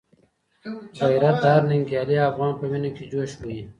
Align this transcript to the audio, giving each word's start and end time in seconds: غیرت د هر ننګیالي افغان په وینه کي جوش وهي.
غیرت 1.01 1.37
د 1.43 1.45
هر 1.53 1.63
ننګیالي 1.69 2.17
افغان 2.29 2.51
په 2.59 2.65
وینه 2.71 2.89
کي 2.95 3.03
جوش 3.11 3.31
وهي. 3.37 3.61